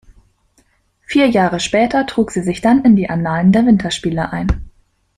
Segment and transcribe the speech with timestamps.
[1.01, 4.67] Vier Jahre später trug sie sich dann in die Annalen der Winterspiele ein.